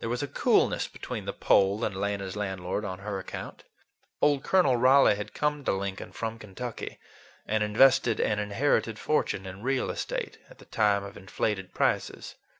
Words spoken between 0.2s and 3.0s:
a coolness between the Pole and Lena's landlord on